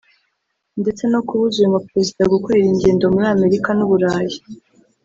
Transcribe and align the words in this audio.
ndetse 0.81 1.03
no 1.11 1.19
kubuza 1.27 1.55
uyu 1.59 1.73
mu 1.75 1.79
Perezida 1.87 2.31
gukorera 2.33 2.67
ingendo 2.71 3.03
muri 3.13 3.27
Amerika 3.35 3.69
n’u 3.77 3.87
Burayi 3.91 4.37